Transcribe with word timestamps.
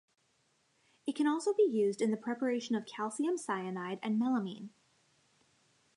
It 1.05 1.15
can 1.15 1.27
also 1.27 1.53
be 1.53 1.61
used 1.61 2.01
in 2.01 2.09
the 2.09 2.17
preparation 2.17 2.75
of 2.75 2.87
calcium 2.87 3.37
cyanide 3.37 3.99
and 4.01 4.19
melamine. 4.19 4.69